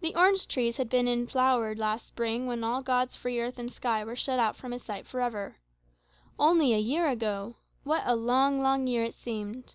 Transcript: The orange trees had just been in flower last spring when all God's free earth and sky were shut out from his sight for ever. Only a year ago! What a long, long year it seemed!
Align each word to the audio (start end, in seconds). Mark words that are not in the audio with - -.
The 0.00 0.14
orange 0.16 0.48
trees 0.48 0.78
had 0.78 0.86
just 0.86 0.92
been 0.92 1.06
in 1.06 1.26
flower 1.26 1.74
last 1.74 2.06
spring 2.08 2.46
when 2.46 2.64
all 2.64 2.80
God's 2.82 3.16
free 3.16 3.38
earth 3.38 3.58
and 3.58 3.70
sky 3.70 4.02
were 4.02 4.16
shut 4.16 4.38
out 4.38 4.56
from 4.56 4.72
his 4.72 4.82
sight 4.82 5.06
for 5.06 5.20
ever. 5.20 5.56
Only 6.38 6.72
a 6.72 6.78
year 6.78 7.06
ago! 7.06 7.56
What 7.84 8.02
a 8.06 8.16
long, 8.16 8.62
long 8.62 8.86
year 8.86 9.04
it 9.04 9.12
seemed! 9.14 9.74